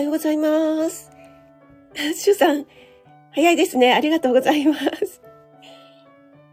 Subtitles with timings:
[0.00, 1.10] はようございます。
[2.16, 2.64] シュさん、
[3.32, 3.92] 早いですね。
[3.92, 5.20] ありがとうございます。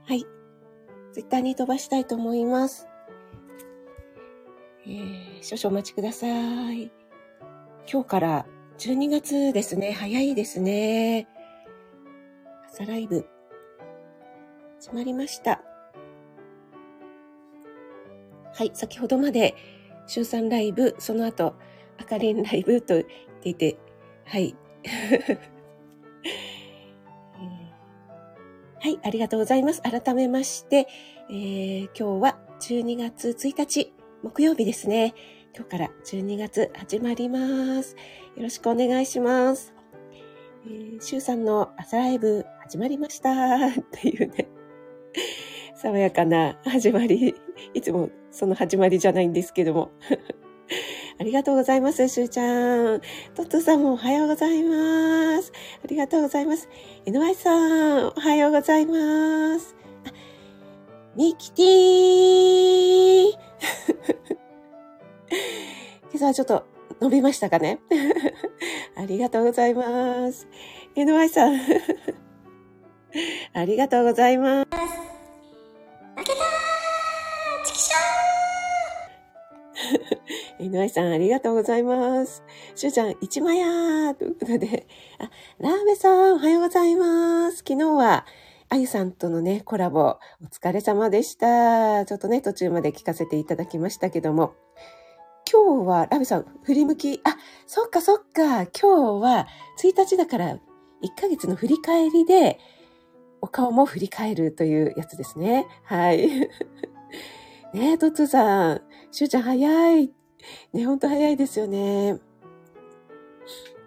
[0.06, 0.26] はい。
[1.14, 2.90] ツイッターに飛ばしたいと思います。
[4.86, 6.28] えー、少々お待ちくださ
[6.74, 6.92] い。
[7.90, 8.46] 今日から
[8.80, 9.94] 12月ですね。
[9.94, 11.26] 早いですね。
[12.70, 13.26] 朝ライブ、
[14.82, 15.62] 始まりました。
[18.54, 19.56] はい、先ほどまで、
[20.06, 21.56] 週3ライブ、その後、
[21.98, 23.02] あかりんライブと
[23.38, 23.78] っていて、
[24.26, 24.56] はい。
[28.80, 29.82] はい、ありがとうございます。
[29.82, 30.88] 改めまして、
[31.30, 35.14] えー、今日は12月1日、木曜日ですね。
[35.56, 37.96] 今日から12月始まります。
[38.36, 39.74] よろしくお願いします。
[40.66, 43.32] えー、週さんの朝ライブ始まりました
[43.68, 44.48] っていうね、
[45.76, 47.36] 爽やかな始まり、
[47.74, 49.92] いつもその始まりじゃないんですけども。
[51.20, 53.02] ありがとうございます、しゅうちゃん。
[53.36, 55.52] トットさんもおはようございます。
[55.84, 56.70] ありがとうございます。
[57.08, 59.76] 井さん、おはようございます。
[61.16, 63.32] ミキティー
[66.14, 66.64] 今朝はちょっと
[67.02, 67.80] 伸びましたかね？
[68.96, 70.48] ありがとうございます。
[70.96, 71.58] NY さん
[73.54, 75.17] ありがとうございます。
[80.60, 82.44] ョー NY さん、ありがとうございます。
[82.76, 84.88] しゅうちゃん、一枚やーということで、
[85.20, 87.58] あ、ラーメさん、おはようございます。
[87.58, 88.26] 昨日は、
[88.70, 90.20] あゆさんとのね、コラボ、お
[90.52, 92.06] 疲れ様でした。
[92.06, 94.56] ちょっとね、途中まで聞かせていただきましたけども、
[95.50, 98.88] 今日は、ラビさん、振り向き、あ、そっかそっか、今日
[99.22, 99.48] は
[99.82, 100.60] 1日だから1
[101.20, 102.60] ヶ月の振り返りで、
[103.42, 105.68] お顔も振り返るというやつですね。
[105.84, 106.28] はい。
[107.74, 110.17] ねえ、トツさん、しゅうちゃん早い。
[110.74, 112.20] ね、ほんと早いですよね。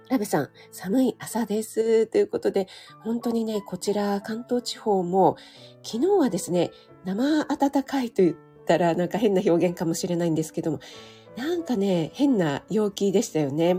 [0.09, 2.07] ラベさん、寒い朝です。
[2.07, 2.67] ということで、
[3.05, 5.37] 本当にね、こちら関東地方も、
[5.85, 6.73] 昨日はですね、
[7.05, 10.81] 生暖かいと言ったらなんか変な表現かもしれないんですけども、
[11.37, 13.77] なんかね、変な陽気でしたよね。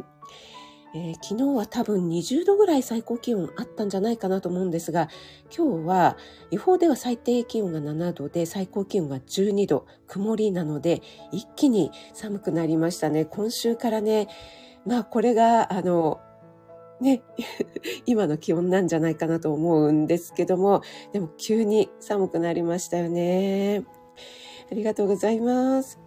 [0.93, 5.09] えー、昨日は多分20度ぐらい最高気温あったんじゃないかなと思うんですが、
[5.55, 6.17] 今日は
[6.51, 13.25] 予報では最低気温が7度で最高気温が12度、曇りなので一気に寒くなりましたね。
[13.25, 14.27] 今週からね、
[14.85, 16.19] まあこれが、あの、
[16.99, 17.23] ね、
[18.05, 20.81] 今の気温なんじゃないかなと思うんですけども、
[21.13, 23.83] でも急に寒くなりましたよね。
[24.71, 25.99] ありがとうございます。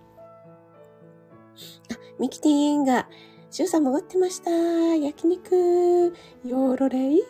[1.91, 3.09] あ、ミキティーンが、
[3.55, 4.51] シュウさん潜ってました。
[4.51, 6.13] 焼肉、
[6.45, 7.23] ヨーロレイ。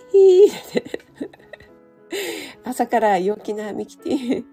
[2.65, 4.45] 朝から陽気なミキティ。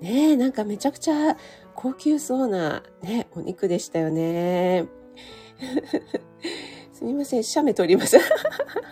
[0.00, 1.36] ねえ、なんかめちゃくちゃ
[1.74, 4.86] 高級そうなね、お肉でしたよね。
[6.94, 8.18] すみません、写メ撮ります。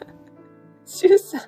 [0.84, 1.40] シュウさん。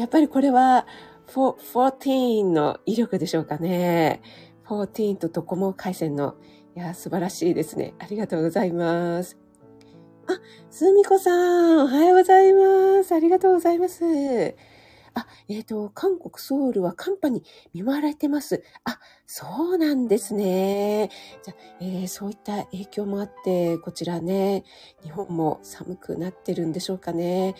[0.00, 0.86] やっぱりこれは、
[1.26, 4.22] 14の威力でしょうかね。
[4.66, 6.36] 14とドコモ回線の、
[6.76, 7.94] いや、素晴らしいですね。
[7.98, 9.43] ありがとうございます。
[10.26, 10.40] あ、
[10.70, 13.14] すみこさん、おはようございます。
[13.14, 14.02] ありがとうございます。
[15.12, 18.62] あ、えっ、ー、と、韓国ソウルは寒波に見舞われてます。
[18.84, 21.10] あ、そうなんですね。
[21.42, 24.64] じゃえー、そういった影響もあって、こちらね、
[25.02, 27.54] 日本も寒くなってるんでしょうかね。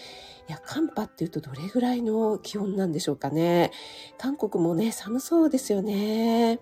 [0.49, 3.73] いや、寒波っていうとどれぐらいの気温なんでしょうかね。
[4.17, 6.61] 韓国もね、寒そうですよね。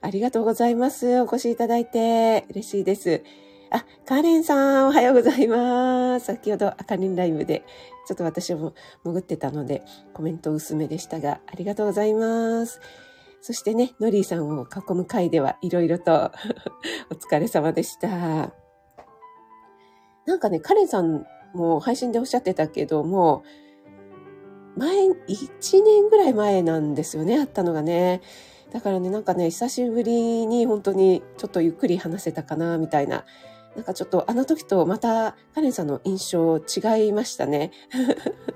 [0.00, 1.20] ありがとうございます。
[1.20, 3.22] お越しいただいて嬉しいです。
[3.72, 6.26] あ、カレンさん、おはようございます。
[6.26, 7.64] 先ほど、カリンライブで、
[8.08, 12.80] ちょっと私も潜ってたので、コメント薄めでしたが、ありがとうございます。
[13.40, 16.32] そしてね、ノリーさんを囲む会ではいろいろと
[17.10, 18.08] お疲れ様でした。
[20.26, 23.44] なんかね、カレンさんも配信でおっしゃってたけども、
[24.76, 28.20] 前、1年ぐらい前なんですよね、あったのがね。
[28.72, 33.24] だからね、なんかね、久しぶりに本当にちょっとゆっくり話せたかな、みたいな
[33.76, 37.70] なんかちょっとあの時とまたカレンさんの印象違いましたね。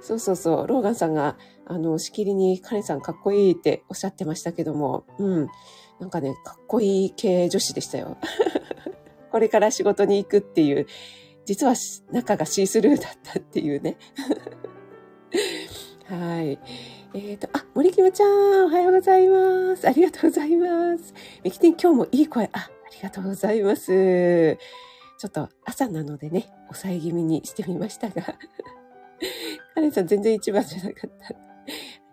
[0.00, 1.36] そうそうそう、ローガンさんが、
[1.66, 5.48] あの、しきりにカレンさんかっこいいっておっしゃってましたけども、うん。
[6.00, 8.16] なんかね、かっこいい系女子でしたよ。
[9.30, 10.86] これから仕事に行くっていう、
[11.44, 11.74] 実は
[12.10, 13.98] 中がシースルーだったっていうね。
[16.08, 16.58] はい。
[17.14, 19.86] えっ、ー、と、あ、森キムちゃん、おはようございます。
[19.86, 21.14] ありがとうございます。
[21.44, 22.50] ミキティン、今日もいい声。
[22.52, 24.56] あありがとうございます。
[25.18, 28.22] ちょっと朝なのでね、抑え気味にしてみましたが。
[29.74, 31.26] カレンさん全然一番じゃなかった。
[31.26, 31.30] あ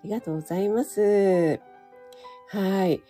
[0.03, 1.59] りがとうございます。
[2.50, 3.01] はい。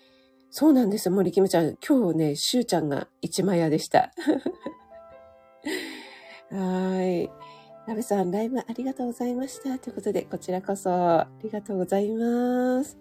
[0.50, 1.78] そうなんです、森キムちゃん。
[1.86, 4.12] 今日ね、しゅうちゃんが一枚屋でした。
[6.50, 7.30] はい。
[7.88, 9.78] ラベさん、ライブありがとうございました。
[9.80, 12.98] ということで、こちらこそありがとうございます。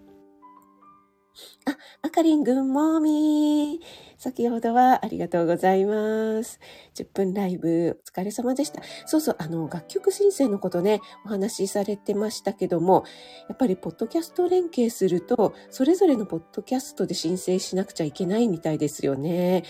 [1.65, 4.06] あ、あかりん、ぐんもーみー。
[4.17, 6.59] 先ほどはありがとうございます。
[6.95, 8.81] 10分ライブ、お疲れ様でした。
[9.05, 13.03] そうそう、あの、楽曲申請のことね、お話しされてましたけども、
[13.47, 19.63] やっぱり、ポッドキャスト連携すると、それぞれのポッドキャストで申請しなくちゃいけないみたいですよね。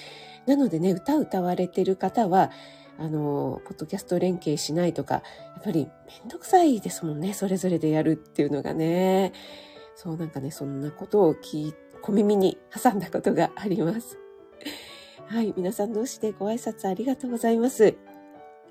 [0.46, 2.50] なのでね、歌歌われてる方は、
[2.98, 5.22] あの、ポッドキャスト連携しないとか、や
[5.60, 5.90] っぱり
[6.22, 7.34] めんどくさいですもんね。
[7.34, 9.34] それぞれでやるっていうのがね。
[9.96, 14.27] そうなんかね、そんなことを聞い、小耳に挟んだことがあります。
[15.28, 17.96] はい、皆さん同士でご挨拶ありがとうございます。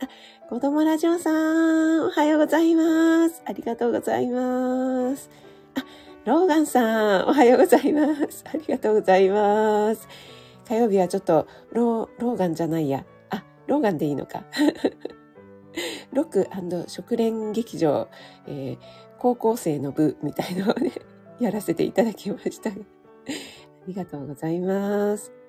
[0.00, 3.42] あ、子供ラジオさん、おはようございます。
[3.46, 5.30] ありがとうございます。
[5.74, 5.84] あ、
[6.24, 8.44] ローガンさん、おはようございます。
[8.52, 10.08] ありがとうございます。
[10.66, 13.04] 火曜日はちょっと、ロー、ローガンじゃないや。
[13.30, 14.44] あ、ローガンでいいのか。
[16.12, 16.48] ロック
[16.88, 18.08] 食連劇場、
[18.46, 18.78] えー、
[19.18, 20.92] 高校生の部みたいのをね、
[21.38, 22.70] やらせていただきました。
[22.70, 22.72] あ
[23.86, 25.45] りがとうございます。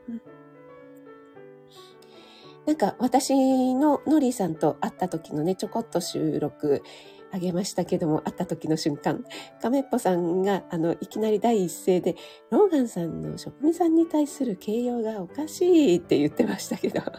[2.65, 6.83] なんか私のノリさんと会った時のね、ちょこっと収録
[7.31, 9.24] あげましたけども、会った時の瞬間、
[9.62, 12.15] 亀っぽさんが、あの、いきなり第一声で、
[12.50, 17.01] ローガンさんの職人さんに対する形容がおかしいって言ってましたけど。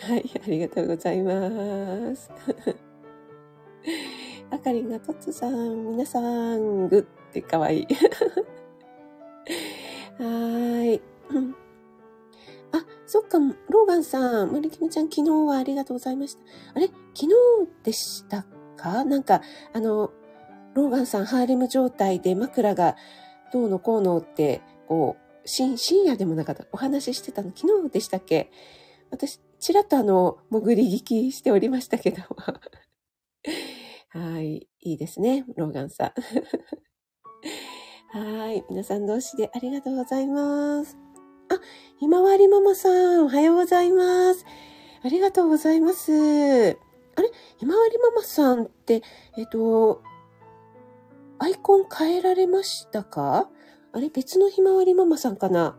[0.00, 2.30] はい、ありがとうございます。
[4.50, 7.86] あかりんがトッツさん、皆さん、グってかわいい。
[10.18, 11.00] はい。
[12.72, 16.42] あ、そっか、ローガンさん、マリキムちゃん、昨日はありがとうございました。
[16.74, 16.88] あれ？
[17.14, 17.28] 昨日
[17.84, 18.44] でした
[18.76, 19.04] か？
[19.04, 19.42] なんか、
[19.72, 20.10] あの、
[20.74, 22.96] ローガンさん、ハーレム状態で枕が
[23.52, 26.66] どうのこうのって、こう、深夜でもなかった。
[26.72, 28.50] お話ししてたの、昨日でしたっけ？
[29.10, 32.22] 私、ちらっとあの、潜り聞きしておりましたけど。
[34.10, 34.68] はい。
[34.80, 35.46] いいですね。
[35.56, 36.12] ローガンさん。
[38.10, 38.64] はい。
[38.70, 40.96] 皆さん同士でありがとうございます。
[41.50, 41.60] あ、
[41.98, 44.46] ひまわりママさん、おはようございます。
[45.04, 46.10] ありがとうございます。
[47.16, 47.30] あれ？
[47.58, 49.02] ひまわりママさんって、
[49.36, 50.02] えっと、
[51.38, 53.50] アイコン変えられましたか？
[53.92, 54.08] あれ？
[54.08, 55.76] 別のひまわりママさんかな？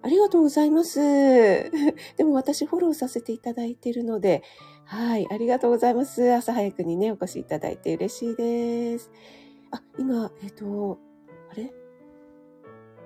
[0.00, 0.98] ありがとうございます。
[2.16, 4.42] でも私フォローさせていただいているので、
[4.86, 6.32] はい、ありがとうございます。
[6.32, 9.10] 朝早くにね、お越しいただいて嬉しいです。
[9.72, 10.98] あ、今、えっ、と、
[11.54, 11.72] あれ？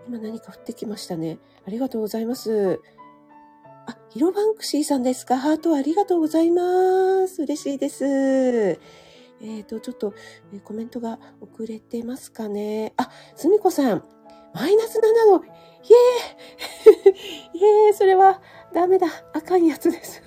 [0.07, 1.39] 今何か降ってきましたね。
[1.67, 2.81] ありがとうございます。
[3.87, 5.39] あ、ヒロバンクシーさんですか？
[5.39, 7.43] ハートありがとうございます。
[7.43, 8.05] 嬉しいです。
[8.05, 10.15] えっ、ー、と、ちょっと、
[10.53, 12.93] え、コメントが遅れてますかね。
[12.97, 14.05] あ、すみこさん、
[14.53, 15.03] マイナス7
[15.39, 15.45] 度。
[15.45, 17.13] イエー
[17.55, 18.43] イ イエーイそれは
[18.75, 19.07] ダメだ。
[19.33, 20.23] 赤いやつです。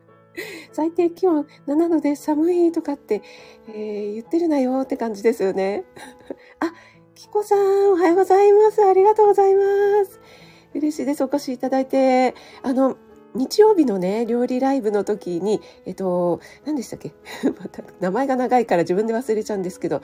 [0.72, 3.22] 最低気温7度で寒いとかって、
[3.68, 5.84] えー、言ってるなよって感じですよね。
[6.60, 6.72] あ、
[7.22, 8.82] キコさん、おはようございます。
[8.84, 9.62] ありがとうございま
[10.04, 10.18] す。
[10.74, 11.22] 嬉しいです。
[11.22, 12.34] お越しいただいて。
[12.64, 12.96] あの、
[13.36, 17.14] 日曜日のね、料理ライブの時に、えっと、何でしたっけ？
[17.60, 20.02] また、名前が長いから自分で忘れちゃうんですけど、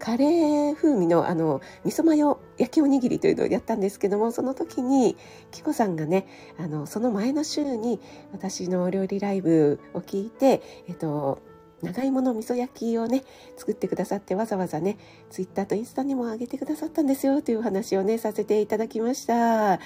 [0.00, 5.16] カレー風味のあの味噌マヨ焼きおにぎりというのをやったんですけどもその時に
[5.52, 6.26] キコさんがね
[6.58, 7.98] あのその前の週に
[8.30, 11.38] 私の料理ライブを聞いてえっと
[11.82, 13.24] 長芋の味噌焼きをね
[13.56, 14.98] 作ってくださってわざわざね
[15.30, 19.78] ツイッターとインスタにも上げてくださったんですよというお話をねさせていただきました。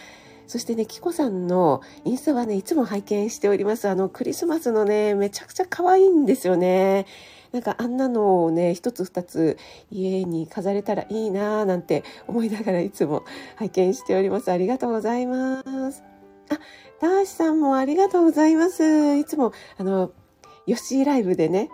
[0.46, 3.88] そしてねキコさんのインスタはねいつも拝見しております。
[3.88, 7.06] あのクリスマスのねめちゃくちゃ可愛いんですよね。
[7.52, 9.58] なんかあんなのをね一つ二つ
[9.90, 13.24] 家に飾れたらいいなぁなんて思いながらいつも
[13.56, 14.50] 拝見しております。
[14.50, 16.02] ありがとうございます。
[16.50, 16.58] あ
[17.00, 19.16] ダーシさんもありがとうございます。
[19.16, 20.12] いつもあの
[20.70, 21.68] ヨッシーライブでね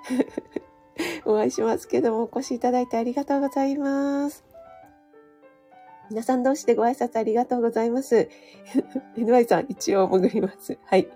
[1.27, 4.43] お会いしますけどもお越しいただいてありがとうございます
[6.09, 8.29] 皆さん同士でご挨拶ありがとうございます。
[9.19, 10.79] NY さん、一応潜ります。
[10.85, 11.09] はい。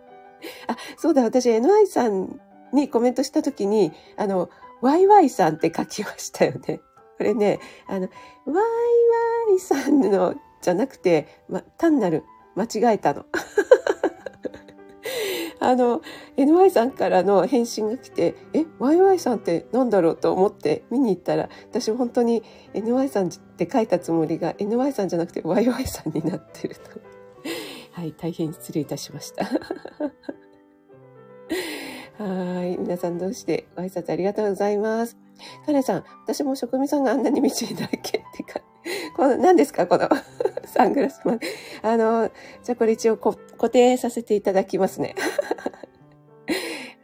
[0.67, 2.41] あ、そうだ、私 NY さん
[2.73, 6.81] にコメントしたときに、あの、ワイワイさんって書きましたよね。
[7.19, 8.09] これね、あの、
[8.47, 12.25] ワイワイさんのじゃなくて、ま、単なる
[12.57, 13.27] 間違えたの。
[15.61, 16.01] あの、
[16.37, 26.83] NY さんからの返信が来て、え、YY さんって何だろうと思って見に行ったら、私本当に NY さんって書いたつもりが NY さんじゃなくて YY さんになってると。
[27.93, 29.45] はい、大変失礼いたしました。
[32.25, 32.79] はい。
[32.79, 35.19] 皆さんどうしてご挨拶ありがとうございます。
[35.67, 38.61] カレさん、私も職人さんがあんなに道にだらけってか、
[39.17, 40.09] この、何ですかこの
[40.65, 41.47] サングラスまで。
[41.83, 42.31] あの、
[42.63, 43.37] じゃあこれ一応固
[43.71, 45.15] 定させていただきますね。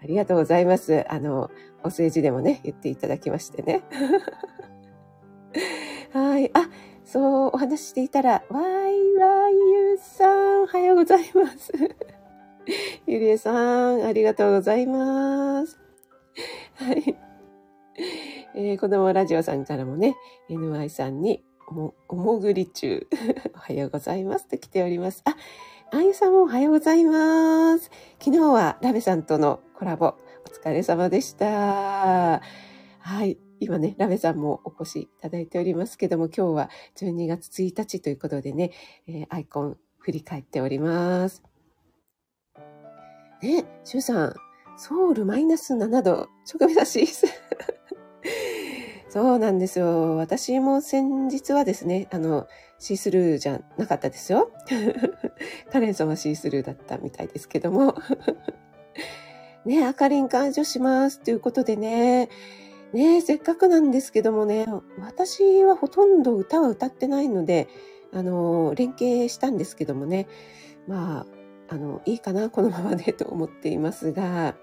[0.03, 1.05] ありがとうございます。
[1.09, 1.51] あの、
[1.83, 3.83] お世辞でもね、言っていただきましてね。
[6.13, 6.51] はい。
[6.55, 6.69] あ、
[7.05, 11.73] そう、お話していたら、わいわいゆさん、おはようございます。
[13.07, 15.79] ゆりえさん、ありがとうございます。
[16.75, 17.17] はい。
[18.55, 20.17] えー、子供ラジオさんからもね、
[20.51, 23.07] NY さんにおおもぐり中。
[23.55, 25.23] おはようございますと来ております。
[25.25, 25.37] あ、
[25.91, 27.91] あゆさんもおはようございます。
[28.21, 30.15] 昨日はラベさんとのコラボ、お
[30.49, 32.41] 疲れ様でした。
[33.01, 33.39] はい。
[33.59, 38.71] 今ね、ラベさんもお越しいただいておりますけども、今日は12月1日ということでね、
[39.09, 41.43] えー、アイコン振り返っております。
[43.43, 44.35] ね、シュウさん、
[44.77, 47.27] ソウルマイナス7度、直目指し。
[49.17, 50.15] そうなんですよ。
[50.19, 52.47] 私も先日はですね、あの、
[52.79, 54.51] シースルーじゃなかったですよ。
[55.73, 57.95] カレンさんはシースルーだったみたいですけども。
[59.65, 62.29] ね、あかりん感謝しますということでね、
[62.93, 64.67] ねせっかくなんですけどもね、
[65.01, 67.69] 私はほとんど歌は歌ってないので、
[68.13, 70.27] あの、連携したんですけどもね、
[70.87, 71.21] ま
[71.71, 74.57] あ、あの、いいかな、このままでと思っていますが、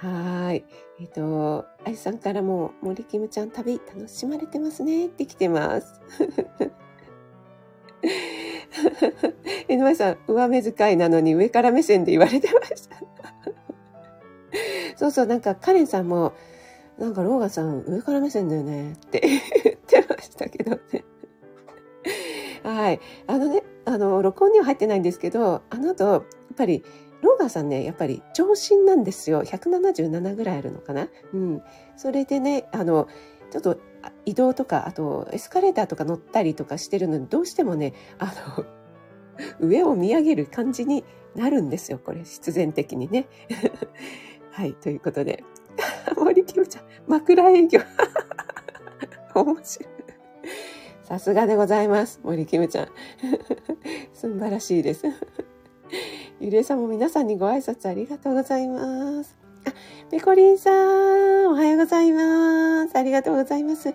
[0.00, 0.64] はい。
[0.98, 6.00] えっ、ー、と、あゆさんからも、森キムちゃん旅楽しまれてますねって来てます。
[9.68, 12.96] えのまさん、上目遣いなのに上から目線で言われてました。
[14.96, 16.32] そうそう、なんかカレンさんも、
[16.98, 19.20] なんかローガさん上から目線だよねって
[19.64, 21.04] 言ってましたけどね。
[22.62, 23.00] はい。
[23.26, 26.22] あのね、あの、録音には入ってないんですけど、あの後、やっ
[26.56, 26.82] ぱり
[27.22, 29.42] ローガーさんね、やっぱり長身なんですよ。
[29.42, 31.08] 177ぐらいあるのかな。
[31.32, 31.62] うん。
[31.96, 33.08] それでね、あの、
[33.50, 33.78] ちょっと
[34.24, 38.64] 移動とか、あとエスカレーターとか乗ったりとかしてるのに、どうしてもね、あの、
[39.60, 41.98] 上を見上げる感じになるんですよ。
[42.02, 43.28] これ、必然的にね。
[44.52, 45.44] はい、ということで。
[46.16, 47.80] 森キムちゃん、枕営業。
[49.34, 49.90] 面白い。
[51.02, 52.20] さすがでございます。
[52.22, 52.88] 森キムちゃん。
[54.12, 55.06] 素晴らしいです。
[56.40, 59.36] ゆりえさんも皆さんにご挨拶ありがとうございます。
[59.66, 59.74] あ、
[60.10, 62.96] ペコリンさん、おはようございます。
[62.96, 63.92] ありがとうございます。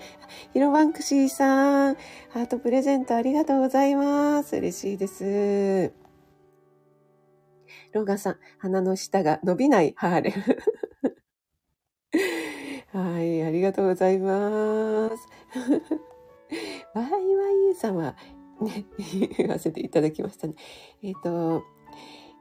[0.54, 1.96] ヒロバンクシーさん、
[2.30, 4.58] ハートプレゼントありがとうございます。
[4.58, 5.92] 嬉しいです。
[7.94, 10.36] ローガンさん、鼻の下が伸びないハーレ
[12.94, 13.02] ム。
[13.02, 15.16] はい、ありがとうございます。
[16.94, 18.16] ワイワイユーさんは、
[18.62, 18.86] ね、
[19.36, 20.54] 言わせていただきましたね。
[21.02, 21.64] えっ、ー、と、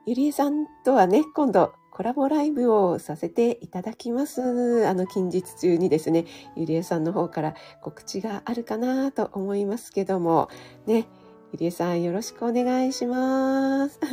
[0.07, 4.87] ゆりえさんとはね、今度コラボライブをさせていただきます。
[4.87, 10.49] あの、近日中にですね、ゆりえさんの方から告知があるかなと思いますけども、
[10.87, 11.07] ね、
[11.53, 13.99] ゆりえさんよろしくお願いします。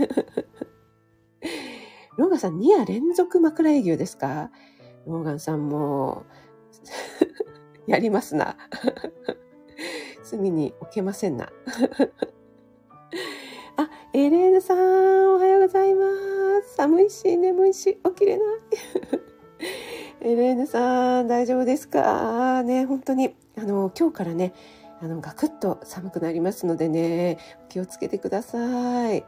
[2.18, 4.50] ローガンさん2夜連続枕営業ですか？
[5.08, 6.24] ローガンさんも
[7.88, 8.56] やりますな。
[10.24, 11.52] 隅に置けませんな。
[13.78, 14.78] あ、エレーヌさん、
[16.82, 18.48] 寒いし、眠いし、起きれない。
[20.22, 22.64] エレーヌさん、大丈夫ですか？
[22.64, 24.54] ね、本当に、あの、今日からね、
[25.00, 27.38] あの、ガクッと寒くなりますのでね、
[27.70, 29.24] 気をつけてください。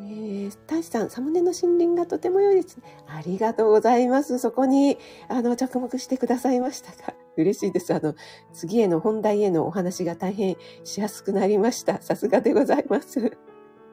[0.00, 2.84] えー、大志さん、サムネの森林がとても良いですね。
[3.08, 4.38] ありがとうございます。
[4.38, 4.96] そこに、
[5.28, 7.12] あの、着目してくださいましたか。
[7.36, 7.92] 嬉しいです。
[7.92, 8.14] あの、
[8.54, 12.00] 次への本題へのお話が大変しやすくなりました。
[12.00, 13.36] さすがでございます。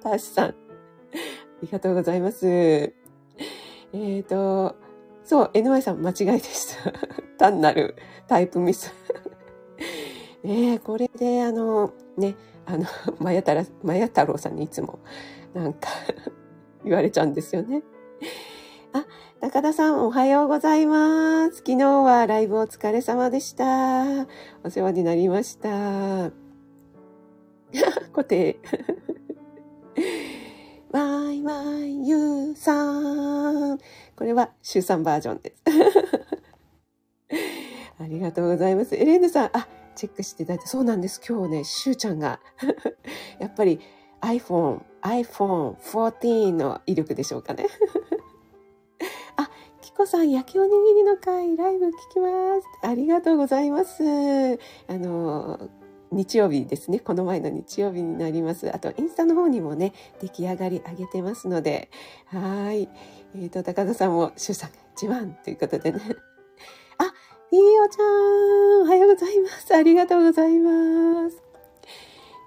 [0.01, 0.55] ターシさん。
[1.59, 2.47] ありがとうございます。
[2.47, 4.77] えっ、ー、と、
[5.25, 6.93] そう、NY さん間違いでした。
[7.37, 7.97] 単なる
[8.27, 8.93] タイプミス。
[10.43, 12.35] ね これで、あの、ね、
[12.65, 12.85] あの、
[13.19, 14.99] まやたら、まや太郎さんにいつも、
[15.53, 15.89] なんか
[16.85, 17.83] 言われちゃうんですよね。
[18.93, 19.05] あ、
[19.41, 21.57] 高田さんおはようございます。
[21.57, 24.27] 昨日はライブお疲れ様でした。
[24.63, 26.31] お世話になりました。
[28.13, 28.59] 固定。
[30.91, 33.77] わいわいゆうさん。
[34.15, 35.61] これは、週3バージョンです。
[38.01, 38.95] ありがとうございます。
[38.95, 41.21] エレーヌさん、あ、チェックしていただいて、そうなんです。
[41.27, 42.39] 今日ね、しゅうちゃんが、
[43.39, 43.79] やっぱり
[44.21, 47.67] iPhone、iPhone 14の威力でしょうかね。
[49.37, 52.67] あ、キコさん、焼きおにぎりの会、ライブ聞きます。
[52.81, 54.03] ありがとうございます。
[54.87, 55.69] あの、
[56.11, 56.99] 日曜日ですね。
[56.99, 58.73] この前の日曜日になります。
[58.73, 61.89] あと、インスタの方にもね、出来上がり上げてますので、
[62.27, 62.89] はい。
[63.35, 65.99] えっ、ー、と、高田さんも、シュさん、一番ということでね。
[66.97, 67.05] あ、
[67.51, 69.75] いいおちゃん、おはようございます。
[69.75, 71.41] ありがとうございます。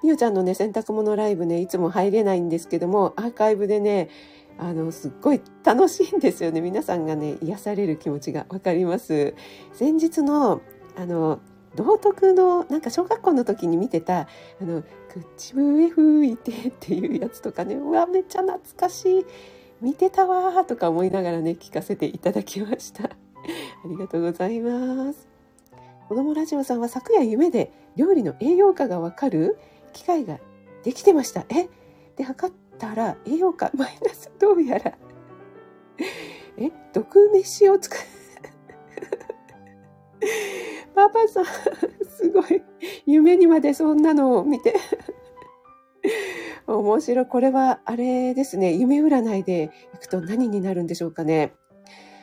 [0.03, 4.09] みおちゃんのね、洗濯物ライブね、いつも入れないんですけども、アーカイブでね、
[4.59, 6.61] あの、すっごい楽しいんですよね。
[6.61, 9.35] 皆さんがね、癒される気持ちがわかります。
[9.73, 10.61] 先日の、
[10.97, 11.41] あの、
[11.75, 14.21] 道徳のなんか小学校の時に見てた
[14.61, 19.27] 「あの口笛吹いて」っていうやつとかねうわめっちゃ懐かしい。
[19.81, 23.05] 見てたわとか思いながらね聞かせていただきました。
[23.11, 23.11] あ
[23.87, 25.27] りがとうございます。
[26.09, 29.59] 子供ラジオさんは昨夜夢で料理の栄養価がわかる？
[29.93, 30.39] 機械が
[30.85, 31.47] できてました。
[31.49, 31.69] え？
[32.17, 34.97] で測ったら栄養価マイナスどうやら。
[36.59, 36.71] え？
[36.93, 38.03] 毒飯を作る
[40.95, 42.63] パパさん、すごい。
[43.07, 44.75] 夢にまでそんなのを見て。
[46.67, 47.27] 面白い。
[47.27, 48.73] これは、あれですね。
[48.73, 51.55] 夢占いでいくと何になるんでしょうかね。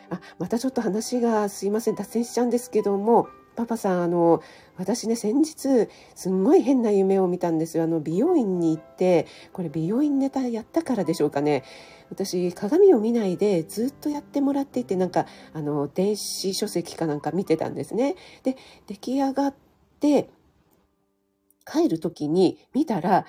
[0.10, 1.96] あ、またちょっと話がすいません。
[1.96, 4.42] 脱線しちゃうんですけども、パパさん、あの、
[4.78, 7.84] 私ね、先日、すんごい変な夢を見たんですよ。
[7.84, 11.64] あの、美容院に行って、これ美容院ネタやったからでしょうかね。
[12.10, 18.16] 私鏡を見ないでずっとやってもらっていてなんかあの電子書籍かなんか見てたんですね。
[18.44, 19.56] で出来上がっ
[20.00, 20.30] て
[21.66, 23.26] 帰る時に見たら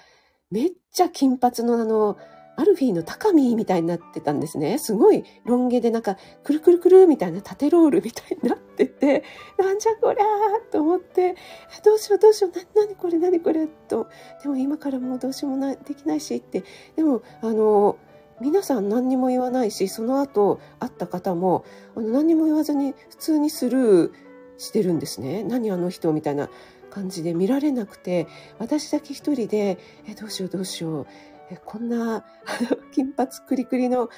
[0.51, 2.17] めっちゃ金髪のあの
[2.57, 4.79] アルフィーの高見みたいになってたんですね。
[4.79, 9.25] すごいロン毛でなんかくるくるくるみたいな縦ロールみたいになってて、
[9.59, 11.37] なんじゃこりゃーと思って、
[11.83, 14.09] どうしようどうしよう、な、なにこれなにこれと、
[14.43, 16.65] でも今からもうどうしようもない、できないしって、
[16.97, 17.97] でもあの、
[18.41, 24.13] 皆さん何にも言わないしその後会った方もあの何にも言わずに普通にスルー
[24.59, 25.43] してるんですね。
[25.43, 26.51] 何あの人みたいな
[26.91, 28.27] 感じで見られなくて
[28.59, 31.07] 私だけ一人でえどうしようどうしよう。
[31.51, 32.25] えこんな
[32.93, 34.11] 金髪クリクリの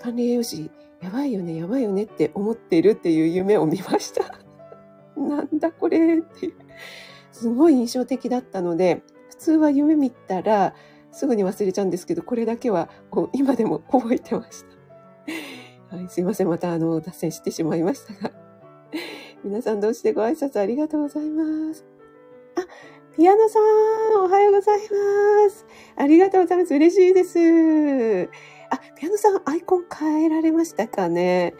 [0.00, 0.70] 管理栄養士
[1.00, 4.38] やばいよねやばいよねって思ってるっていう夢を見ました。
[5.16, 6.54] なんだこれっていう。
[7.32, 10.74] すごい印象的だったので普通は夢見たら
[11.18, 12.88] すぐに忘れちゃうんですけど、これだけは
[13.32, 14.64] 今でも覚えてまし
[15.90, 15.96] た。
[15.96, 16.48] はい、すいません。
[16.48, 18.32] またあの、脱線してしまいましたが。
[19.42, 21.84] 皆さんどうしてご挨拶ありがとうございます。
[22.54, 22.66] あ、
[23.16, 23.62] ピアノさん、
[24.24, 25.66] おはようございます。
[25.96, 26.74] ありがとうございます。
[26.74, 28.30] 嬉しいです。
[28.70, 31.54] あ、ピアノさん、アイコン変えられましたかね。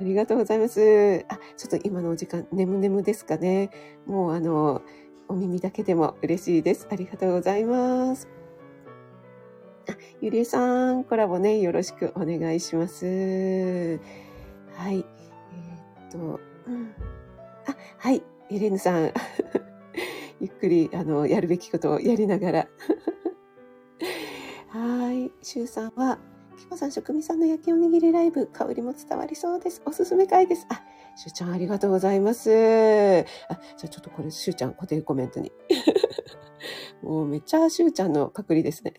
[0.00, 1.24] ありがとうございます。
[1.28, 3.70] あ、ちょっと今のお時間、眠眠ですかね。
[4.06, 4.82] もうあの、
[5.26, 6.86] お耳だけでも嬉しいです。
[6.90, 8.39] ありがとうございます。
[10.20, 13.98] ゆりえさん、コラボね、よろしくお願いします。
[14.74, 14.98] はい。
[14.98, 15.02] えー、
[16.08, 16.40] っと、
[17.66, 19.12] あ、はい、エレンさん。
[20.40, 22.68] ゆっくり、あの、やるべきことをやりながら。
[24.68, 25.30] はい。
[25.42, 26.18] シュウさんは、
[26.56, 29.82] キコさん、職味さんの焼きおにぎりライブ、香りも伝わりそうです。
[29.84, 30.66] おすすめ回です。
[30.70, 30.82] あ、
[31.16, 32.50] シュウちゃん、ありがとうございます。
[32.50, 33.24] あ、じゃ
[33.84, 35.52] あちょっとこれ、シュウちゃん、固定コメントに。
[37.02, 38.94] もうめっちゃシュウちゃんのパクリですね。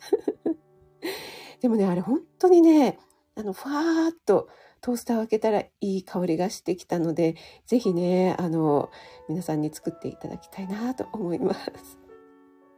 [1.62, 2.98] でもね、あれ本当にね、
[3.36, 4.50] あの、ふわーっと
[4.82, 7.36] トースターを開けたらいい香りがしてきたので、
[7.68, 8.90] ぜひね、あの、
[9.30, 12.00] 皆さんに作っていただきたいなと思います。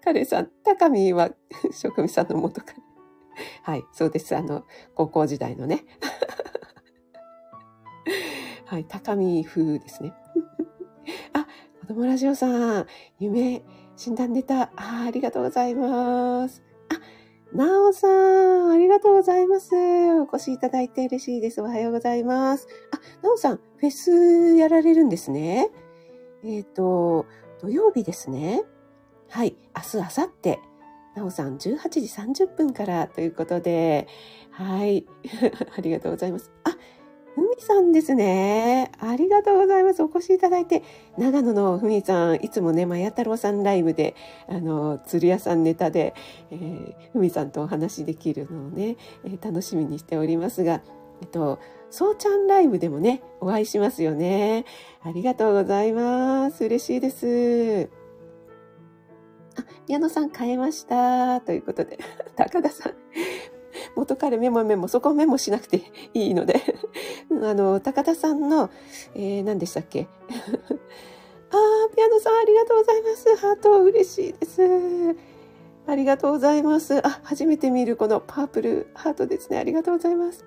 [0.03, 1.31] カレさん、高見は
[1.71, 2.79] 職味さんの元カレ。
[3.63, 4.35] はい、そうです。
[4.35, 4.65] あの、
[4.95, 5.85] 高校時代のね。
[8.67, 10.13] はい、高見風ですね。
[11.31, 11.47] あ、
[11.79, 13.63] 子供ラジオさん、夢、
[13.95, 14.63] 診断出た。
[14.75, 16.72] あありがとうございます。
[17.53, 19.75] なおさん、ありがとうございます。
[19.75, 21.61] お越しいただいて嬉しいです。
[21.61, 22.67] おはようございます。
[22.91, 25.69] あ、なおさん、フェスやられるんですね。
[26.43, 27.27] えっ、ー、と、
[27.61, 28.63] 土曜日ですね。
[29.29, 30.59] はい、明日、明後日。
[31.15, 34.07] なおさん、18時30分からということで、
[34.49, 35.05] はい、
[35.77, 36.51] ありがとうございます。
[36.63, 36.72] あ、
[37.35, 38.91] ふみさんですね。
[38.99, 40.03] ありがとうございます。
[40.03, 40.83] お越しいただいて。
[41.17, 44.15] 長野のふみさん、いつもね、まや太郎さんライブで、
[44.47, 46.13] あの、鶴屋さんネタで、
[46.51, 50.81] えー、ふみさんとお話しできるのをね、えー、楽しみにしておりますが、
[51.21, 54.65] えっと、そうちゃんライブでもね、お会いしますよね。
[55.03, 56.65] ありがとうございます。
[56.65, 57.89] 嬉しいです。
[59.55, 61.41] あ、宮野さん変えました。
[61.41, 61.99] ということで、
[62.35, 62.93] 高田さん、
[63.95, 65.81] 元彼メモメモ、そこメモしなくて
[66.13, 66.61] いいので
[67.43, 68.69] あの、高田さんの、
[69.15, 70.07] えー、何でしたっけ？
[71.51, 73.35] あー、ピアノさんありがとうございます。
[73.35, 74.61] ハート嬉しいです。
[75.85, 77.05] ありがとうございます。
[77.05, 79.57] あ、初めて見るこのパープルハートですね。
[79.59, 80.45] ありがとうございます。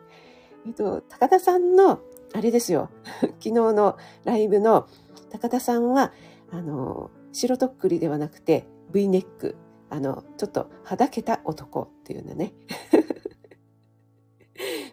[0.66, 2.00] えっと、高田さんの、
[2.32, 2.90] あれですよ。
[3.20, 4.88] 昨日のライブの
[5.30, 6.12] 高田さんは、
[6.50, 9.56] あの、白とっくりではなくて V ネック。
[9.90, 12.52] あの、ちょっとはだけた男っていうのね。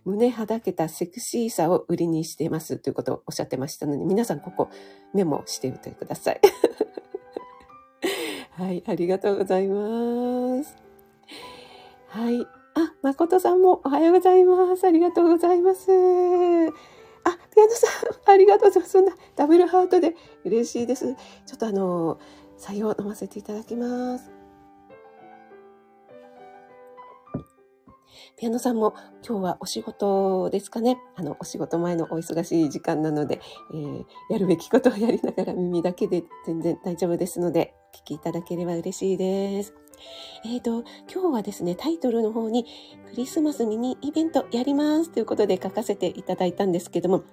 [0.06, 4.70] 胸はだけたセクシーさを売りにしていますということをおっしゃってましたので、皆さんここ
[5.14, 6.42] メモしておいてください。
[8.52, 10.76] はい、ありがとうございます。
[12.08, 12.46] はい。
[12.76, 14.86] あ、誠さんもおはようございます。
[14.86, 15.92] ありがとうございます。
[15.92, 15.94] あ、
[17.54, 17.88] ピアノさ
[18.30, 18.92] ん、ありがとうございます。
[18.92, 21.16] そんなダブルハートで嬉しいです。
[21.46, 22.20] ちょっとあの、
[22.58, 24.33] 採用飲ませていただきます。
[28.36, 28.96] ピアノさんも
[29.28, 30.98] 今日はお仕事ですかね。
[31.16, 33.40] あの、お仕事前のお忙しい時間なので、
[33.74, 39.76] えー、やるべきことをやりながら耳だけで全然大丈夫ですので、お聞きいただければ嬉しいです。
[40.46, 42.66] えっ、ー、と、今日はですね、タイトルの方に
[43.10, 47.24] クリスマスミニイベントやりますということで書かせていただいたんですけども、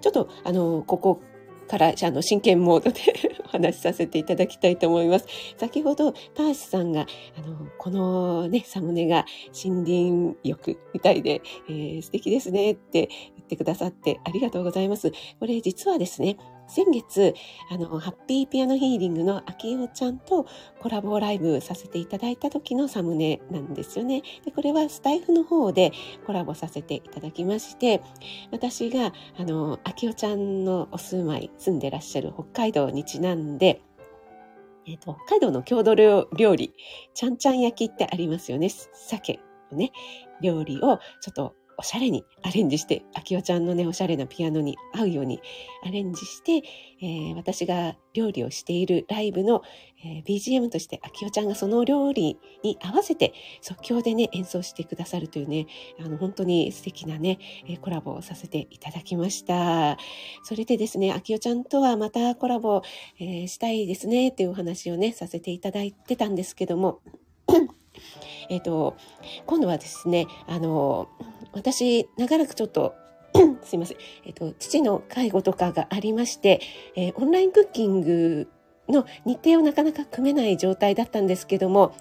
[0.00, 1.22] ちょっと、あの、ここ
[1.68, 3.00] から、あの、真剣モードで
[3.46, 5.26] お話しさせていただきたいと思います。
[5.56, 9.24] 先ほど、ターシさんが、あの、このね、サムネが
[9.64, 15.12] 森林浴みたいで、えー、素敵ですねって言ってくださってありがとうございます。
[15.38, 16.36] これ実はですね、
[16.68, 17.34] 先月、
[17.70, 20.46] あの、ハッピーピアノヒーリングの秋代ちゃんと
[20.78, 24.22] コラボライブさせていただいた時のサムネなんですよね。
[24.44, 25.92] で、これはスタイフの方で
[26.26, 28.02] コラボさせていただきまして、
[28.52, 33.80] 私が、あの、秋代ちゃんのお住まい、住んでらっしゃる北海道にちなんで、
[34.86, 36.74] えっ、ー、と、北海道の郷土料理、
[37.14, 38.68] ちゃんちゃん焼きってありますよね。
[38.68, 39.92] 鮭のね、
[40.40, 45.40] 料理をちょっとおしゃれにアレンジして、秋代ちゃんのね、おしゃれなピアノに合うように
[45.86, 46.66] アレンジして、
[47.00, 49.62] えー、私が料理をしているライブの、
[50.04, 55.68] えー、BGM として、秋代ちゃんがその料理に合わせて即興でね、演奏してくださるというね、
[56.04, 57.38] あの、本当に素敵なね、
[57.68, 59.98] えー、コラボをさせていただきました。
[60.42, 62.82] それでですね、秋代ちゃんとはまたコラボ、
[63.20, 67.00] えしたいですね、っていうお話をね、させていただいてたんですけども、
[68.50, 68.96] えっと、
[69.46, 71.08] 今度はですね、あの、
[71.58, 72.94] 私、長らくちょっと
[73.62, 73.98] すいません。
[74.24, 76.60] えっと、父の介護とかがありまして、
[76.96, 78.48] えー、オンラインクッキング
[78.88, 81.94] の日程をなかなか組めない状態だったんですけども、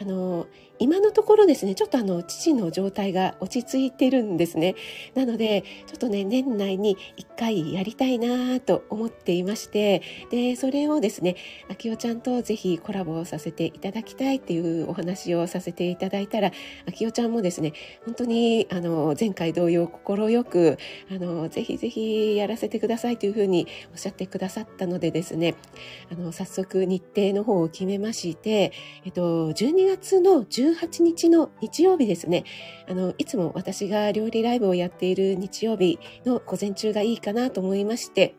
[0.00, 0.46] あの、
[0.80, 4.76] 今のところですね、ちょっとあの、父の状態が落ち着いてるんですね。
[5.14, 10.00] なので、ちょっとね、年内に一回やりたいなと思っていまして、
[10.30, 11.36] で、それをですね、
[11.68, 16.50] 秋代ちゃんとぜひコラボさせていただきたいっていうお話をさせていただいたら、
[16.88, 17.74] 秋代ちゃんもですね、
[18.06, 20.78] 本当に、あの、前回同様心よく、
[21.10, 25.56] あの、ぜひぜひやらせてくださいというふうにおっしゃってくださったのでですね、
[26.10, 28.72] あの、早速日程の方を決めまして、
[29.04, 32.44] えっと、12月の18日の日曜日ですね。
[32.88, 38.34] あの、いつも私が料理ライブをやっている日曜日の午前中がいいかなと思いまして、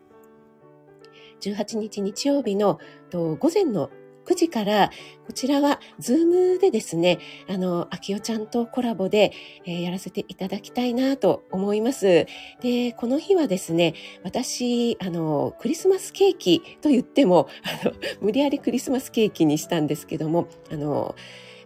[1.41, 2.79] 18日日曜日の
[3.11, 3.89] 午前の
[4.25, 4.91] 9時から、
[5.25, 9.31] こちらは Zoomでですね、あの、あきよちゃんとコラボで、
[9.65, 12.27] えー、やらせていただきたいなと思います。
[12.61, 21.15] で、この日はですね、私、あの、クリスマスケーキと言っても、あの、 無理やりクリスマスケーキにしたんですけども、あの、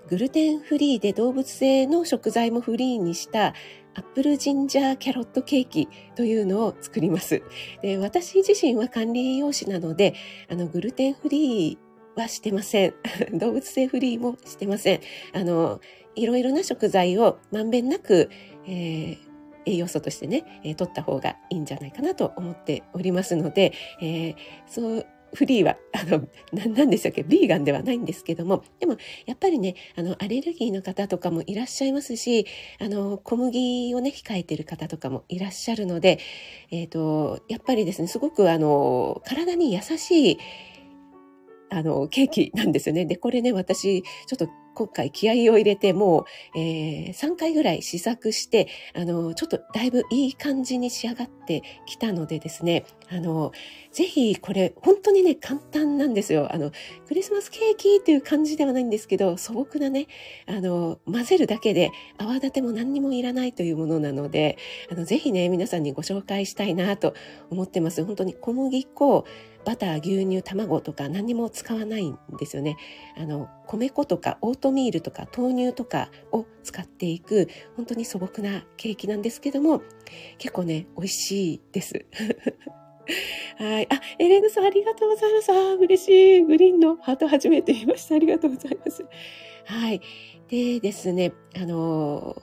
[0.08, 3.56] グルテンフリーで動物性の食材もフリーにした
[3.96, 7.42] アップルジンジャーキャロットケーキというのを作ります。
[7.82, 10.14] で私自身は管理栄養士なので、
[10.50, 11.85] あの、グルテンフリー
[12.16, 12.94] はしてません。
[13.38, 15.00] 動物性フリーもしてません。
[15.34, 15.82] あの、
[16.16, 18.30] いろいろな食材をまんべんなく、
[18.68, 19.18] えー、
[19.66, 24.36] 栄養素としてね、えー、取った方がいいんじゃないかなと思っておりますので、えー、
[24.68, 26.28] そうフリーは、あの、
[26.76, 32.48] 何でしたっけ、ビーガンではないんですけども、でも、やっぱりね、あの、アレルギーの方とかもいらっしゃいますし、
[32.80, 36.20] あの、小麦をね、控えてる方とかもいらっしゃるので、
[36.72, 40.38] えっ、ー、と、やっぱりですね、すごく、あの、体に優しい、
[41.76, 43.06] あの、ケーキなんですよね。
[43.06, 53.52] で、これね、私、ちょっと今回気合を入れて、もう、えー、3回ぐらい試作して、あの、ちょっとだいぶいい感じに仕上がってきたのでですね、あの、
[53.92, 56.54] ぜひこれ、本当にね、簡単なんですよ。
[56.54, 56.72] あの、
[57.08, 60.08] クリスマスケーキっていう感じではないんですけど、素朴なね、
[60.46, 64.58] あの、混ぜるだけで泡立ても何にもいらないというものなので、
[64.92, 67.14] あの、ぜひね、皆さんにご紹介したいなと
[67.50, 68.04] 思ってます。
[68.04, 69.26] 本当に小麦粉、
[69.66, 72.78] バター、牛乳、卵とか何も使わないんですよね。
[73.18, 79.82] あの、米粉とかオートミールとか豆乳とかを使っていく本当に素朴なケーキなんですけども、
[80.38, 82.06] 結構ね、美味しいです。
[83.58, 83.88] はい。
[83.92, 85.52] あ、エレーヌさんありがとうございます。
[85.52, 86.42] あ、嬉しい。
[86.42, 88.16] グリーンのハート初めて言いました。
[88.16, 89.06] ありがとうございます。
[89.66, 90.02] はい。
[90.48, 92.36] でですね、あの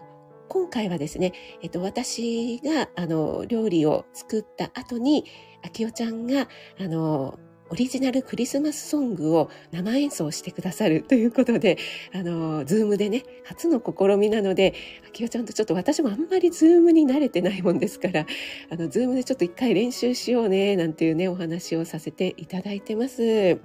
[0.52, 1.32] 今回はですね、
[1.62, 5.24] えっと、私が、あの、料理を作った後に、
[5.62, 6.48] あきよちゃんが、
[6.79, 7.38] あの、
[7.72, 11.79] オリジナルクリスマスソングを生演奏してくださるということで、
[12.12, 14.75] あの、 Zoomでね、初の試みなので、
[15.09, 18.27] あきよちゃんとちょっと私もあんまり Zoomに慣れてないもんですから、
[18.70, 23.22] あの、 Zoomでちょっと一回練習しようね、なんていうね、お話をさせていただいてます。
[23.22, 23.59] で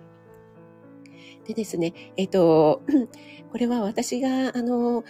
[1.54, 2.84] ですね、えっと、
[3.52, 5.04] これは私が、あの、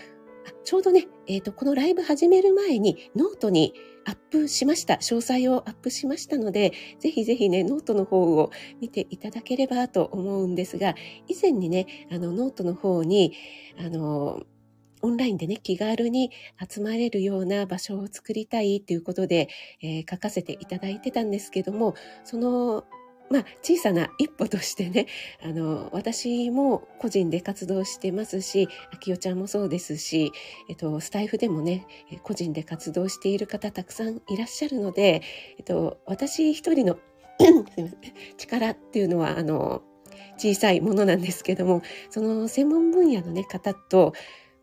[0.63, 3.73] ちょうどね、えっ、と、このライブ始める前にノートに
[4.07, 4.95] アップしました。
[4.95, 10.95] 詳細をアップしましたので、ぜひぜひね、ノートの方を見ていただければと思うんですが、
[11.27, 13.33] 以前にね、あの、ノートの方に、
[13.77, 14.43] あの、
[15.01, 16.31] オンラインでね、気軽に
[16.67, 19.49] 集まれるような場所を作りたいということで、
[19.81, 21.93] えー、書かせていただいてたんですけども、
[22.23, 22.85] その
[23.29, 25.07] まあ、小さな一歩としてね、
[25.43, 30.31] あの、私も個人で活動してますし、あきおちゃんもそうですし、
[30.69, 31.85] えっと、スタイフでもね、
[32.23, 35.21] 個人で活動している方たくさんいらっしゃるので、
[35.57, 36.97] えっと、私一人の
[38.37, 39.81] 力っていうのは、あの、
[40.37, 44.13] 小さいものなんですけども、その専門分野のね、方と、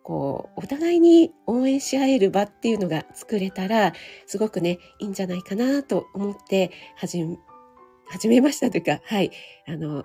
[0.02, 3.94] こう、お互いに応援し合える場っていうのが作れたら、
[4.26, 7.38] すごくね、いいんじゃないかなと思って始め
[8.08, 9.30] 始めましたというか、はい、
[9.66, 10.04] あの、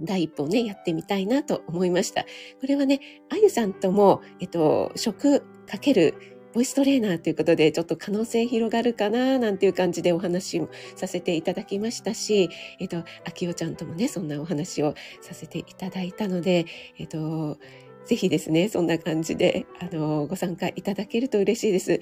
[0.00, 2.22] 第一歩をね、やってみたいなと思いました。
[2.22, 2.28] こ
[2.66, 6.14] れはね、あゆさんとも、えっと、食かける
[6.52, 16.66] ボイストレーナーということで、ちょっと可能性広がるかな、なんていう感じでお話もさせていただきましたし、えっと、あきおちゃんともね、そんなお話をさせていただいたので、
[16.98, 17.58] えっと、
[18.04, 21.92] ぜひですね、そんな感じで、あの、ご参加いただけると嬉しいです。
[21.92, 22.00] えっ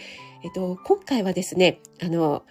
[0.54, 2.44] と、今回はですね、あの、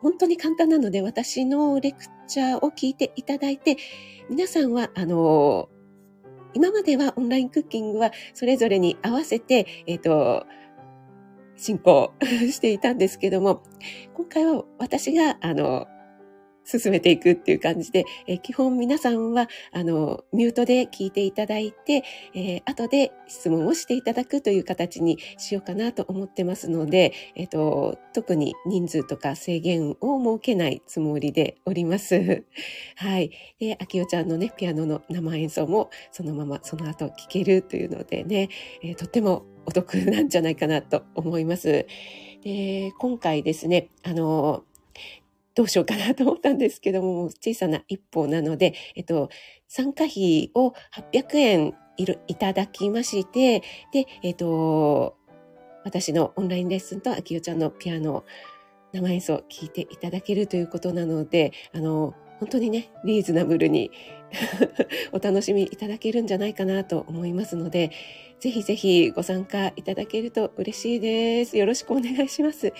[0.00, 3.76] 本当に簡単なので、私のレクチャーを聞いていただいて、
[4.30, 5.68] 皆さんは、あの、
[6.54, 10.46] 今まではオンラインクッキングはそれぞれに合わせて、えっ、ー、と、
[11.56, 12.12] 進行
[12.50, 13.62] していたんですけども、
[14.14, 15.86] 今回は私が、あの、
[16.68, 22.04] 進めていくっていう感じで、えー、基本皆さんは、あの、ミュートで聞いていただいて、
[22.34, 32.44] えー、後で質問をしていただくという形にしようかなと思ってますので、えっ、ー、と、特に人数とか制限を設けないつもりでおります。
[32.96, 33.30] はい。
[33.58, 38.50] で、秋代ちゃんのね、ピアノの生演奏もそのままその後聞けるというのでね、
[38.82, 41.86] えー、とってもお得なんじゃないかなと思います。
[42.42, 44.64] で、今回ですね、あの、
[45.58, 49.28] どうしようかなと思ったんですけども、小さな一歩なので、えっと、
[49.66, 50.72] 参加費を
[51.12, 55.16] 800円いるいただきまして、で、えっと、
[55.82, 58.24] 私のオンラインレッスンとあきよちゃんのピアノ
[58.92, 63.90] 生演奏を聴いていただけるということなので、あの、本当にね、リーズナブルに
[65.10, 67.90] お楽しみいただけるんじゃないかなと思いますので、
[68.38, 71.58] ぜひぜひご参加いただけると嬉しいです。
[71.58, 72.72] よろしくお願いします。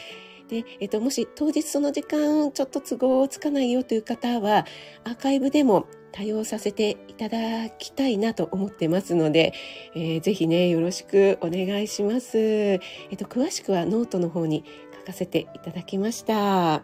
[0.48, 4.66] で、えっと、もし当日その時間ちょっと都合つかないよという方は、
[5.04, 9.52] アーカイブでも対応させていただきたいなと思ってますので、
[9.94, 12.38] えー、ぜひね、よろしくお願いします。
[12.38, 12.76] え
[13.14, 14.64] っと、詳しくはノートの方に
[15.00, 16.34] 書かせていただきました。
[16.34, 16.82] は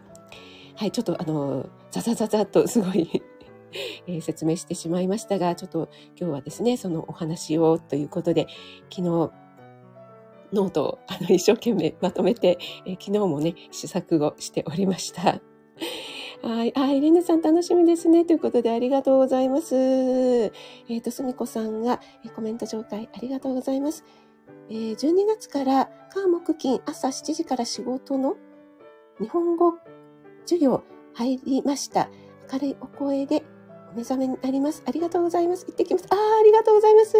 [0.81, 3.23] い、ちょっとあの、ザザザザっとすごい
[4.07, 8.47] えー、説明してしまいましたが、ちょっと今日はですね、そのお話をということで、
[8.89, 9.31] 昨日、
[10.53, 15.41] ノートをあの一生懸命まとめて、えー、昨日もね、試作をしておりました。
[16.43, 16.77] はい。
[16.77, 18.25] あ、イレネさん楽しみですね。
[18.25, 19.75] ということでありがとうございます。
[19.75, 24.03] えっ、ー、と、すみこさんが、えコメント紹介ありがとうございます。
[24.69, 28.35] えー、12月から火木金朝7時から仕事の
[29.19, 29.73] 日本語
[30.45, 32.09] 授業入りました。
[32.51, 33.43] 明るいお声で
[33.95, 34.83] 目覚めになります。
[34.85, 35.65] ありがとうございます。
[35.65, 36.05] 行ってきます。
[36.09, 37.17] ああ、ありがとうございます。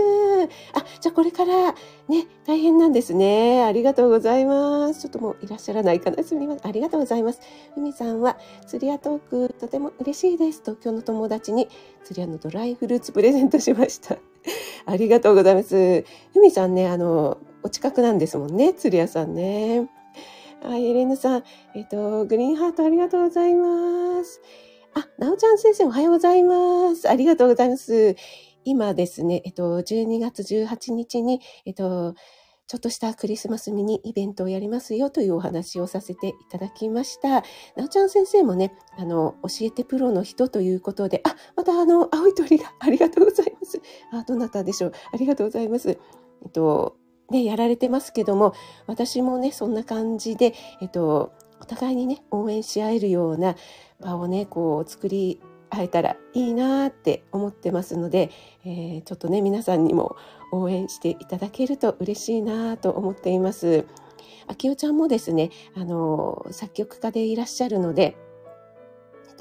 [0.73, 1.71] あ、じゃあこれから
[2.07, 3.63] ね、大変なんですね。
[3.63, 5.01] ありがとうございます。
[5.01, 6.23] ちょっともういらっしゃらないかな。
[6.23, 6.67] すみません。
[6.67, 7.41] ありがとうございます。
[7.73, 10.61] ふみさんは、釣り屋トーク、とても嬉しいです。
[10.61, 11.69] 東京の友達に
[12.03, 14.17] 釣り屋のドライフルーツプレゼントしました。
[14.85, 16.03] ありがとうございます。
[16.33, 18.73] ふみさんね、あの、お近くなんですもんね。
[18.73, 19.89] 釣り屋さんね。
[20.61, 21.43] はい、エレンヌさん、
[21.75, 24.41] えっ、と、グリーンハートありがとうございます。
[24.95, 27.09] あ、なおちゃん先生おはようございます。
[27.09, 28.15] ありがとうございます。
[28.63, 32.15] 今ですね、えっと、12月18日に、えっと、
[32.67, 37.41] ちょっとしたクリスマスミニイベントをやりますよというお話をさせていただきました。
[37.75, 43.81] なおちゃん先生もね、あの、教えてプロの人ということで、あ、またあの、青い鳥がありがとうございます。
[44.13, 44.93] あ、どなたでしょう。
[45.11, 45.89] ありがとうございます。
[45.89, 46.95] えっと、
[47.29, 48.53] ね、やられてますけども、
[48.87, 51.33] 私もね、そんな感じで、えっと、
[51.65, 53.55] お互いにね、応援し合えるような
[53.99, 58.29] 場をね、こう作り合えたらいいなって思ってますので、
[58.63, 60.15] えー、ちょっとね、皆さんにも
[60.51, 63.87] 応援していただけると嬉しいなと思っています。
[64.45, 68.15] あきおちゃんもですね、あの、作曲家でいらっしゃるので、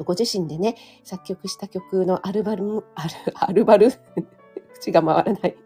[0.02, 3.90] ご自身でね、作曲した曲のアルバム、アル、アルバル？
[4.80, 5.56] 口が回らない。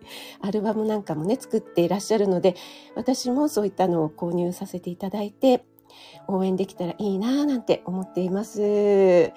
[0.40, 2.56] アルバムなんかもね、作っていらっしゃるので、
[2.96, 5.64] 私もそういったのを購入させていただいて、
[6.26, 9.32] 応援できたらいいなぁなんて思っています。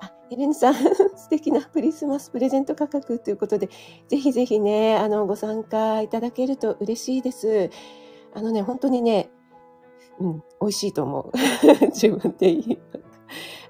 [0.00, 0.74] あ、エレンさん、
[1.16, 3.68] 素敵なクリスマスプレゼント価格ということで、
[4.08, 7.70] ぜひぜひね、あの、ご参加いただけると嬉しいです。
[8.34, 9.30] あのね、本当にね、
[10.18, 11.32] うん、美味しいと思う。
[11.92, 12.78] 自分で言い。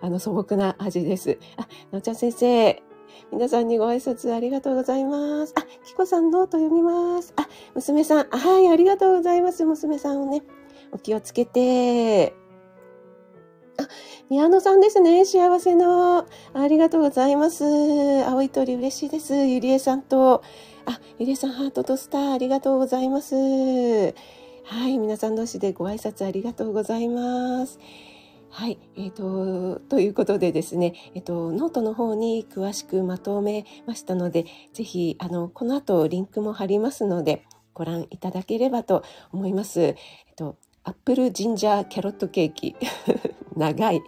[0.01, 1.39] あの、素朴な味です。
[1.57, 2.83] あ、なおちゃん先生、
[3.33, 5.55] 皆さんにご挨拶ありがとうございます。
[5.57, 7.33] あ、きこさんノート読みます。
[7.37, 9.65] あ、娘さん、はい、ありがとうございます。
[9.65, 10.43] 娘さんをね、
[10.93, 12.35] お気をつけて。
[13.79, 13.89] あ、
[14.31, 15.25] 宮野さんですね。
[15.25, 16.27] 幸せの。
[16.55, 17.65] ありがとうございます。
[18.25, 19.35] 青い鳥嬉しいです。
[19.35, 20.43] ゆりえさんと。
[20.87, 23.35] あ、ゆりえさんハートとスターありがとうございます。
[23.35, 27.79] はい、皆さん同士でご挨拶ありがとうございます。
[28.51, 37.45] はい、えーと、ということでですね、えーと、ノートの方に詳しくまとめましたので、ぜひあのこの後リンクも貼りますので、
[37.75, 39.81] ご覧いただければと思います。
[39.83, 39.97] えっ、ー、
[40.37, 42.77] とアップルジンジャーキャロットケーキ
[43.57, 44.01] 長い。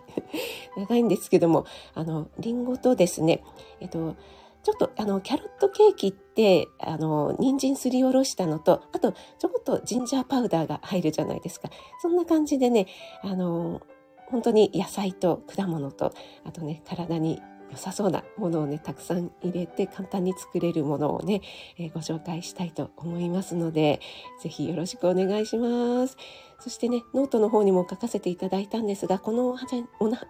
[0.76, 3.42] 長いんですけどもあのリンゴとですね
[3.80, 4.14] えっと
[4.62, 11.68] ちょっとあのキャロットケーキってあの人参すりおろしたのとあとちょこっとジンジャーパウダーが入るじゃないですか。
[12.00, 12.86] そんな感じでね
[13.22, 13.82] あの
[14.26, 16.12] 本当に野菜と果物と
[16.44, 21.42] あとね体に良さそうなものをねたくさん入れて簡単に作れるものをね、
[21.78, 24.00] えー、ご紹介したいと思いますので
[24.42, 26.16] 是非よろしくお願いします。
[26.60, 29.56] そしてねノートの方にも書かせていただいたんですがこの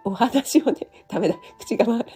[0.03, 2.13] お話をねダメだ口が回らない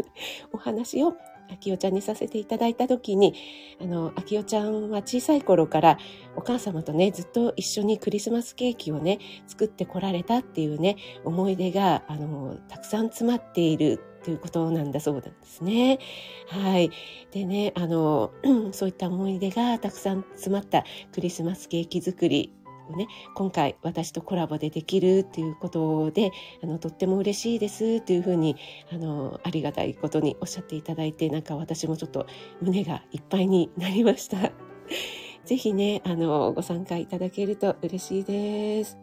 [0.52, 1.16] お話を
[1.52, 3.34] あきおちゃんにさせていただいた時に
[3.82, 5.98] あのあきおちゃんは小さい頃から
[6.36, 16.00] お母様とねずっと一緒にクリスマスケーキをね作ってこられたっていうね思い出があのたくさん詰まっているということなんだそうなんですね。
[16.48, 16.92] はい。
[17.32, 18.32] でね、あの、
[18.72, 22.54] そういった思い出がたくさん詰まったクリスマスケーキ作り
[22.90, 26.32] をね、今回私とコラボでできるっていうことで、
[26.64, 28.56] あの、とっても嬉しいですっていうふうに、
[28.92, 32.26] あの、ありがたいことにおっしゃっていただいて、なんか私もちょっと
[32.62, 34.52] 胸がいっぱいになりました。
[35.46, 38.98] ぜひね、あの、ご参加いただけると嬉しいです。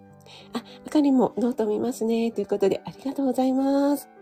[0.53, 2.31] あ、あかりもノート見ますね。
[2.33, 4.20] ということで、ありがとうございます。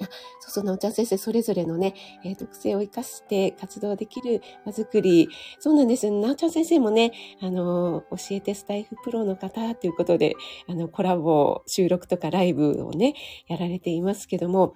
[0.00, 0.04] あ
[0.40, 5.28] そうそう、なおちゃん先生、それぞれのね、えー、特性を生かして活動できる場作り。
[5.58, 6.10] そうなんです。
[6.10, 10.34] なおちゃん先生もね、あの、教えてスタイフプロの方ということで、
[10.68, 13.14] あの、コラボ、収録とかライブをね、
[13.46, 14.70] やられていますけども、やっ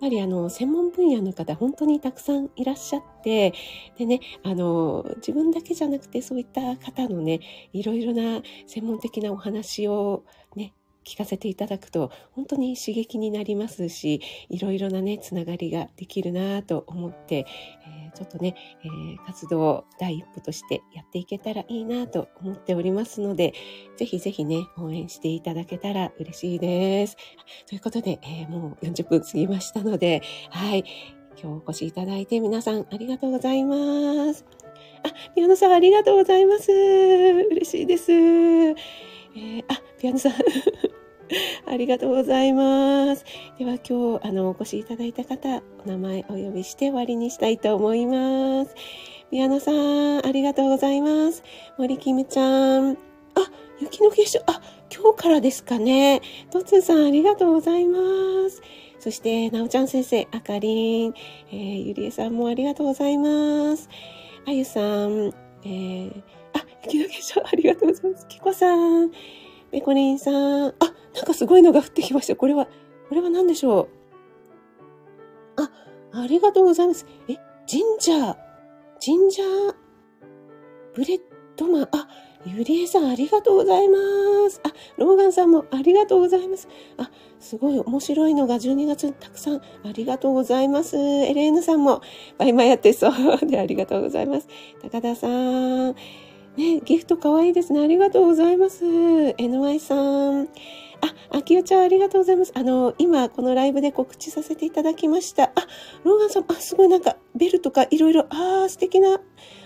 [0.00, 3.52] ぱりあの、専門分野の方、本当にたくさんいらっしゃって、
[3.98, 7.40] でね、あの、自分だけじゃなくて、そういった方のね、
[7.72, 10.72] いろいろな専門的なお話をね、
[11.06, 17.46] 聞かせていただくと本当に刺激になりますしいろいろなねつながりができるなと思って、
[17.86, 23.54] えー、ちょっとね、えー、活動第一歩としてやっていけたらいいなと思っておりますので
[23.96, 27.16] ぜひぜひね応援していただけたら嬉しいです。
[27.66, 30.84] ということで、えー、もう40分過ぎましたのではい
[31.40, 34.44] 今日お越しいただいて皆さんありがとうございます。
[35.04, 36.72] あ、ピアノさんありがとうございます。
[36.72, 38.10] 嬉しいです。
[38.12, 40.32] えー、あ、ピアノさん
[41.66, 43.24] ありがとうございます。
[43.58, 48.74] では今日あのお越しいただいた方、お名前お呼びして終わりにしたいと思います。
[49.30, 51.42] 宮野さん、ありがとうございます。
[51.78, 52.92] 森キムちゃん。
[52.92, 52.96] あ、
[53.80, 54.60] 雪の結晶、あ、
[54.94, 56.22] 今日からですかね。
[56.50, 57.98] とつさん、ありがとうございま
[58.48, 58.62] す。
[59.00, 61.14] そして、なおちゃん先生、あかりん、
[61.50, 63.88] えー、ゆりえさんもありがとうございます。
[64.46, 65.32] あゆさん、
[65.64, 66.22] えー、
[66.54, 68.28] あ、雪の結晶、ありがとうございます。
[68.28, 69.10] きこさん、
[69.70, 70.72] ペコリンさん、あ、
[71.14, 72.36] なんかすごいのが降ってきました。
[72.36, 72.66] これは、
[73.08, 73.88] これは何でしょ
[75.56, 75.62] う？
[75.62, 75.70] あ、
[76.12, 77.06] ありがとうございます。
[77.28, 78.36] え、ジンジャー、
[79.00, 79.74] ジンジャー、
[80.94, 81.20] ブレッ
[81.56, 82.08] ドマン、あ、
[82.44, 83.98] ゆりえさんありがとうございま
[84.48, 84.60] す。
[84.62, 86.68] あ、ローガンさんもありがとうございます。
[86.96, 89.60] あ、すごい面白いのが12月たくさんあ
[89.92, 90.96] りがとうございます。
[90.96, 92.02] エレーヌさんも
[92.38, 94.46] バイマやってそうでありがとうございます。
[94.80, 95.96] 高田さん、
[96.56, 97.80] ね、ギフト可愛いですね。
[97.80, 98.84] ありがとうございます。
[98.84, 100.48] NY さん。
[101.02, 102.52] あ、あきおちゃんありがとうございます。
[102.54, 105.44] あの、今このライブで告知させていただきました。
[105.44, 105.52] あ、
[106.04, 109.20] ローガンさん、あ、すごいなんかベルとかいろいろ、あー素敵な、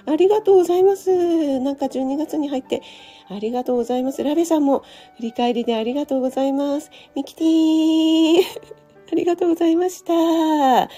[0.07, 1.61] ありがとうございます。
[1.61, 2.82] なんか12月に入って
[3.28, 4.24] ありがとうございます。
[4.24, 4.82] ラベさんも
[5.16, 6.91] 振り返りでありがとうございます。
[7.14, 8.43] ミキティー
[9.12, 10.12] ありがとうございました。
[10.12, 10.88] は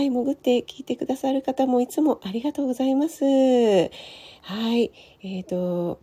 [0.00, 3.20] い、潜って聞いてくださる方もいつもありがとうございます。
[4.42, 6.00] はい、えっ、ー、と、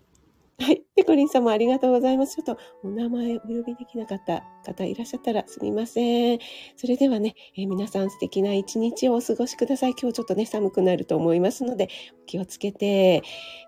[0.61, 0.83] はい。
[0.95, 2.35] ペコリンさんもありがとうございます。
[2.35, 6.39] ちょっとお名前お呼びできなかった方いらっしゃったらすみません。
[6.75, 9.91] それではね、えー、皆さん素敵な一日をお過ごしください。
[9.91, 11.87] 今日ちょっとね、寒くなると思いますので、
[12.23, 13.23] お気をつけて。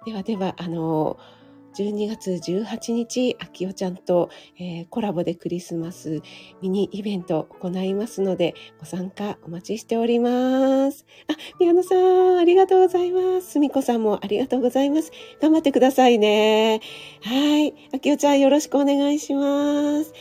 [0.05, 1.17] ではでは、あの、
[1.75, 6.21] 12月18日、あきおちゃんと、えー、コラボでクリスマス
[6.61, 11.05] ミニイベントを行いますので、ご参加お待ちしております。
[11.27, 13.51] あ、宮野さん、ありがとうございます。
[13.51, 15.11] すみこさんもありがとうございます。
[15.41, 16.81] 頑張ってくださいね。
[17.21, 17.73] はい。
[17.93, 20.13] あきおちゃんよろしくお願いします。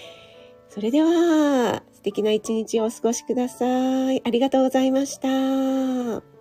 [0.68, 4.22] それでは、素敵な一日をお過ごしください。
[4.24, 6.39] ありがとうございました。